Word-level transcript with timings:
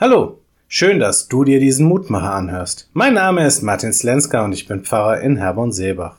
Hallo, 0.00 0.40
schön, 0.66 0.98
dass 0.98 1.28
du 1.28 1.44
dir 1.44 1.60
diesen 1.60 1.86
Mutmacher 1.86 2.32
anhörst. 2.32 2.88
Mein 2.94 3.12
Name 3.12 3.46
ist 3.46 3.60
Martin 3.60 3.92
Slenska 3.92 4.42
und 4.42 4.54
ich 4.54 4.66
bin 4.66 4.82
Pfarrer 4.82 5.20
in 5.20 5.36
Herborn-Seebach. 5.36 6.16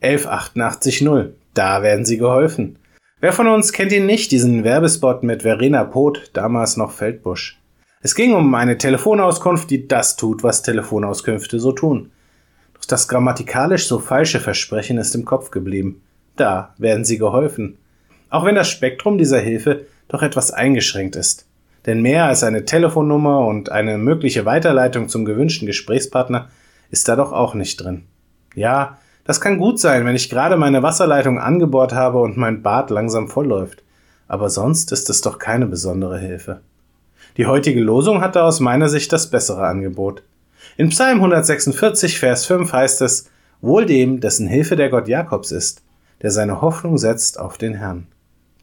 11880, 0.00 1.34
da 1.52 1.82
werden 1.82 2.06
Sie 2.06 2.16
geholfen. 2.16 2.78
Wer 3.20 3.34
von 3.34 3.46
uns 3.46 3.74
kennt 3.74 3.92
ihn 3.92 4.06
nicht, 4.06 4.32
diesen 4.32 4.64
Werbespot 4.64 5.22
mit 5.22 5.42
Verena 5.42 5.84
Poth, 5.84 6.30
damals 6.32 6.78
noch 6.78 6.92
Feldbusch? 6.92 7.60
Es 8.00 8.14
ging 8.14 8.32
um 8.32 8.54
eine 8.54 8.78
Telefonauskunft, 8.78 9.68
die 9.68 9.86
das 9.86 10.16
tut, 10.16 10.42
was 10.42 10.62
Telefonauskünfte 10.62 11.60
so 11.60 11.72
tun. 11.72 12.10
Doch 12.72 12.86
das 12.86 13.06
grammatikalisch 13.06 13.86
so 13.86 13.98
falsche 13.98 14.40
Versprechen 14.40 14.96
ist 14.96 15.14
im 15.14 15.26
Kopf 15.26 15.50
geblieben. 15.50 16.00
Da 16.36 16.72
werden 16.78 17.04
Sie 17.04 17.18
geholfen. 17.18 17.76
Auch 18.30 18.46
wenn 18.46 18.54
das 18.54 18.70
Spektrum 18.70 19.18
dieser 19.18 19.40
Hilfe 19.40 19.84
doch 20.08 20.22
etwas 20.22 20.52
eingeschränkt 20.52 21.16
ist. 21.16 21.46
Denn 21.86 22.02
mehr 22.02 22.26
als 22.26 22.42
eine 22.42 22.64
Telefonnummer 22.64 23.46
und 23.46 23.70
eine 23.70 23.98
mögliche 23.98 24.44
Weiterleitung 24.44 25.08
zum 25.08 25.24
gewünschten 25.24 25.66
Gesprächspartner 25.66 26.48
ist 26.90 27.08
da 27.08 27.16
doch 27.16 27.32
auch 27.32 27.54
nicht 27.54 27.76
drin. 27.82 28.04
Ja, 28.54 28.98
das 29.24 29.40
kann 29.40 29.58
gut 29.58 29.80
sein, 29.80 30.04
wenn 30.04 30.16
ich 30.16 30.30
gerade 30.30 30.56
meine 30.56 30.82
Wasserleitung 30.82 31.38
angebohrt 31.38 31.92
habe 31.92 32.20
und 32.20 32.36
mein 32.36 32.62
Bad 32.62 32.90
langsam 32.90 33.28
vollläuft. 33.28 33.82
Aber 34.28 34.48
sonst 34.48 34.92
ist 34.92 35.10
es 35.10 35.20
doch 35.20 35.38
keine 35.38 35.66
besondere 35.66 36.18
Hilfe. 36.18 36.60
Die 37.36 37.46
heutige 37.46 37.80
Losung 37.80 38.20
hatte 38.20 38.42
aus 38.42 38.60
meiner 38.60 38.88
Sicht 38.88 39.12
das 39.12 39.30
bessere 39.30 39.66
Angebot. 39.66 40.22
In 40.76 40.90
Psalm 40.90 41.18
146, 41.18 42.18
Vers 42.18 42.46
5 42.46 42.72
heißt 42.72 43.02
es, 43.02 43.30
Wohl 43.60 43.86
dem, 43.86 44.20
dessen 44.20 44.46
Hilfe 44.46 44.76
der 44.76 44.90
Gott 44.90 45.08
Jakobs 45.08 45.50
ist, 45.50 45.82
der 46.22 46.30
seine 46.30 46.60
Hoffnung 46.60 46.98
setzt 46.98 47.38
auf 47.38 47.56
den 47.56 47.74
Herrn. 47.74 48.06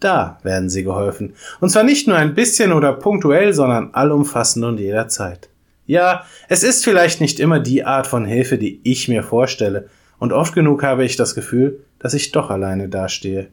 Da 0.02 0.40
werden 0.42 0.70
sie 0.70 0.84
geholfen. 0.84 1.36
Und 1.60 1.70
zwar 1.70 1.84
nicht 1.84 2.08
nur 2.08 2.18
ein 2.18 2.34
bisschen 2.34 2.74
oder 2.74 2.92
punktuell, 2.92 3.54
sondern 3.54 3.92
allumfassend 3.94 4.66
und 4.66 4.80
jederzeit. 4.80 5.48
Ja, 5.86 6.26
es 6.50 6.64
ist 6.64 6.84
vielleicht 6.84 7.22
nicht 7.22 7.40
immer 7.40 7.60
die 7.60 7.84
Art 7.84 8.08
von 8.08 8.26
Hilfe, 8.26 8.58
die 8.58 8.82
ich 8.84 9.08
mir 9.08 9.24
vorstelle, 9.24 9.90
und 10.20 10.34
oft 10.34 10.54
genug 10.54 10.84
habe 10.84 11.04
ich 11.06 11.16
das 11.16 11.34
Gefühl, 11.34 11.80
dass 12.00 12.14
ich 12.14 12.32
doch 12.32 12.50
alleine 12.50 12.90
dastehe. 12.90 13.48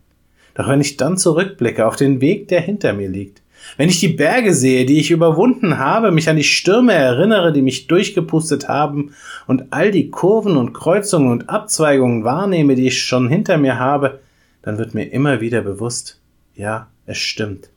Doch 0.55 0.69
wenn 0.69 0.81
ich 0.81 0.97
dann 0.97 1.17
zurückblicke 1.17 1.87
auf 1.87 1.97
den 1.97 2.21
Weg, 2.21 2.49
der 2.49 2.61
hinter 2.61 2.93
mir 2.93 3.09
liegt, 3.09 3.43
wenn 3.77 3.89
ich 3.89 4.01
die 4.01 4.09
Berge 4.09 4.55
sehe, 4.55 4.87
die 4.87 4.99
ich 4.99 5.11
überwunden 5.11 5.79
habe, 5.79 6.11
mich 6.11 6.29
an 6.29 6.37
die 6.37 6.45
Stürme 6.45 6.95
erinnere, 6.95 7.53
die 7.53 7.63
mich 7.63 7.87
durchgepustet 7.89 8.69
haben, 8.69 9.15
und 9.47 9.67
all 9.71 9.91
die 9.91 10.11
Kurven 10.11 10.57
und 10.57 10.73
Kreuzungen 10.73 11.31
und 11.31 11.51
Abzweigungen 11.51 12.25
wahrnehme, 12.25 12.75
die 12.75 12.87
ich 12.87 13.03
schon 13.03 13.29
hinter 13.29 13.59
mir 13.59 13.79
habe, 13.79 14.21
dann 14.63 14.79
wird 14.79 14.95
mir 14.95 15.13
immer 15.13 15.41
wieder 15.41 15.61
bewusst, 15.61 16.21
ja, 16.59 16.89
es 17.07 17.19
stimmt. 17.19 17.71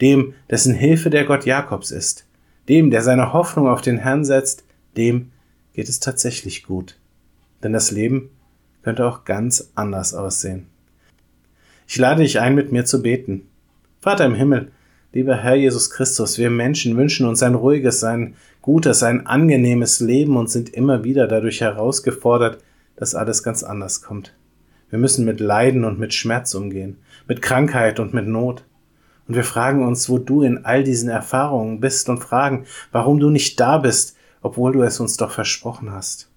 Dem, 0.00 0.34
dessen 0.50 0.74
Hilfe 0.74 1.10
der 1.10 1.24
Gott 1.24 1.44
Jakobs 1.44 1.90
ist, 1.90 2.26
dem, 2.68 2.90
der 2.90 3.02
seine 3.02 3.32
Hoffnung 3.32 3.68
auf 3.68 3.82
den 3.82 3.98
Herrn 3.98 4.24
setzt, 4.24 4.64
dem 4.96 5.30
geht 5.74 5.88
es 5.88 6.00
tatsächlich 6.00 6.64
gut. 6.64 6.96
Denn 7.62 7.72
das 7.72 7.90
Leben 7.90 8.30
könnte 8.82 9.06
auch 9.06 9.24
ganz 9.24 9.70
anders 9.74 10.14
aussehen. 10.14 10.66
Ich 11.86 11.98
lade 11.98 12.22
dich 12.22 12.40
ein, 12.40 12.54
mit 12.54 12.72
mir 12.72 12.86
zu 12.86 13.02
beten. 13.02 13.42
Vater 14.00 14.24
im 14.24 14.34
Himmel, 14.34 14.72
lieber 15.12 15.36
Herr 15.36 15.54
Jesus 15.54 15.90
Christus, 15.90 16.38
wir 16.38 16.50
Menschen 16.50 16.96
wünschen 16.96 17.26
uns 17.26 17.42
ein 17.42 17.54
ruhiges, 17.54 18.02
ein 18.04 18.36
gutes, 18.62 19.02
ein 19.02 19.26
angenehmes 19.26 20.00
Leben 20.00 20.38
und 20.38 20.48
sind 20.48 20.70
immer 20.70 21.04
wieder 21.04 21.28
dadurch 21.28 21.60
herausgefordert, 21.60 22.58
dass 22.96 23.14
alles 23.14 23.42
ganz 23.42 23.62
anders 23.62 24.00
kommt. 24.00 24.32
Wir 24.90 24.98
müssen 24.98 25.24
mit 25.24 25.40
Leiden 25.40 25.84
und 25.84 25.98
mit 25.98 26.14
Schmerz 26.14 26.54
umgehen, 26.54 26.98
mit 27.26 27.42
Krankheit 27.42 28.00
und 28.00 28.14
mit 28.14 28.26
Not. 28.26 28.64
Und 29.26 29.34
wir 29.34 29.44
fragen 29.44 29.86
uns, 29.86 30.08
wo 30.08 30.18
du 30.18 30.42
in 30.42 30.64
all 30.64 30.84
diesen 30.84 31.08
Erfahrungen 31.08 31.80
bist 31.80 32.08
und 32.08 32.18
fragen, 32.18 32.66
warum 32.92 33.18
du 33.18 33.30
nicht 33.30 33.58
da 33.58 33.78
bist, 33.78 34.16
obwohl 34.42 34.72
du 34.72 34.82
es 34.82 35.00
uns 35.00 35.16
doch 35.16 35.30
versprochen 35.30 35.90
hast. 35.90 36.30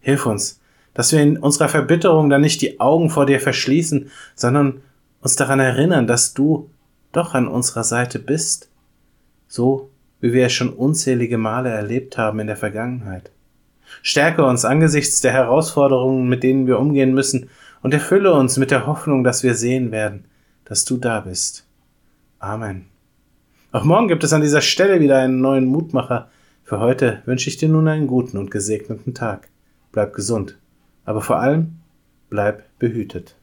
Hilf 0.00 0.26
uns, 0.26 0.60
dass 0.94 1.12
wir 1.12 1.22
in 1.22 1.38
unserer 1.38 1.68
Verbitterung 1.68 2.30
dann 2.30 2.40
nicht 2.40 2.62
die 2.62 2.80
Augen 2.80 3.10
vor 3.10 3.26
dir 3.26 3.40
verschließen, 3.40 4.10
sondern 4.34 4.80
uns 5.20 5.36
daran 5.36 5.60
erinnern, 5.60 6.06
dass 6.06 6.34
du 6.34 6.70
doch 7.12 7.34
an 7.34 7.46
unserer 7.46 7.84
Seite 7.84 8.18
bist, 8.18 8.70
so 9.46 9.90
wie 10.20 10.32
wir 10.32 10.46
es 10.46 10.52
schon 10.52 10.70
unzählige 10.70 11.38
Male 11.38 11.68
erlebt 11.68 12.16
haben 12.16 12.40
in 12.40 12.46
der 12.46 12.56
Vergangenheit. 12.56 13.30
Stärke 14.00 14.44
uns 14.44 14.64
angesichts 14.64 15.20
der 15.20 15.32
Herausforderungen, 15.32 16.28
mit 16.28 16.42
denen 16.42 16.66
wir 16.66 16.78
umgehen 16.78 17.12
müssen, 17.12 17.50
und 17.82 17.92
erfülle 17.92 18.32
uns 18.32 18.56
mit 18.56 18.70
der 18.70 18.86
Hoffnung, 18.86 19.24
dass 19.24 19.42
wir 19.42 19.54
sehen 19.54 19.90
werden, 19.90 20.24
dass 20.64 20.84
du 20.84 20.96
da 20.96 21.20
bist. 21.20 21.66
Amen. 22.38 22.86
Auch 23.72 23.84
morgen 23.84 24.08
gibt 24.08 24.24
es 24.24 24.32
an 24.32 24.40
dieser 24.40 24.60
Stelle 24.60 25.00
wieder 25.00 25.18
einen 25.18 25.40
neuen 25.40 25.66
Mutmacher. 25.66 26.30
Für 26.62 26.78
heute 26.78 27.22
wünsche 27.24 27.48
ich 27.48 27.56
dir 27.56 27.68
nun 27.68 27.88
einen 27.88 28.06
guten 28.06 28.38
und 28.38 28.50
gesegneten 28.50 29.14
Tag. 29.14 29.48
Bleib 29.92 30.14
gesund, 30.14 30.58
aber 31.04 31.20
vor 31.20 31.38
allem 31.38 31.78
bleib 32.30 32.64
behütet. 32.78 33.36